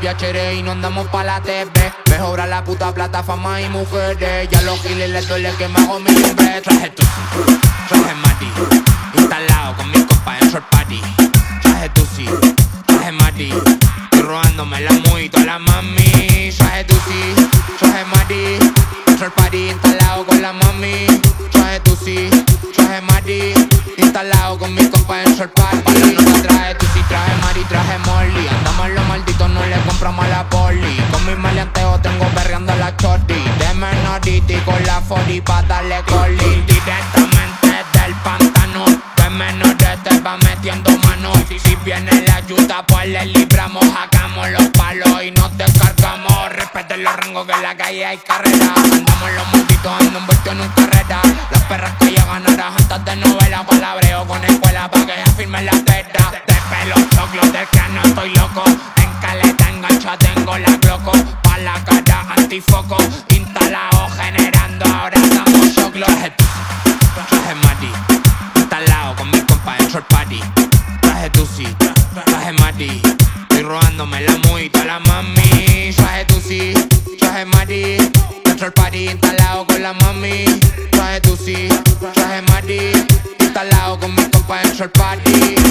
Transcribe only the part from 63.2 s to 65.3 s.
Instalado generando, ahora